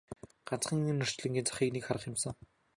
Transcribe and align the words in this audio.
Ганцхан 0.47 0.87
энэ 0.91 1.03
орчлонгийн 1.05 1.47
захыг 1.47 1.69
нэг 1.73 1.83
харах 1.85 2.03
юмсан! 2.11 2.35